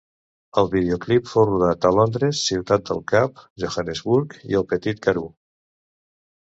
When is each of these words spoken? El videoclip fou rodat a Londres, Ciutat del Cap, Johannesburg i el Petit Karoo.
El 0.61 0.69
videoclip 0.75 1.29
fou 1.31 1.45
rodat 1.49 1.85
a 1.89 1.91
Londres, 1.97 2.41
Ciutat 2.49 2.89
del 2.89 3.03
Cap, 3.13 3.45
Johannesburg 3.67 4.37
i 4.51 4.61
el 4.63 4.69
Petit 4.75 5.07
Karoo. 5.07 5.33